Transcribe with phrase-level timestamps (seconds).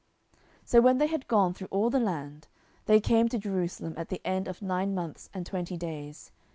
[0.31, 2.47] 10:024:008 So when they had gone through all the land,
[2.87, 6.31] they came to Jerusalem at the end of nine months and twenty days.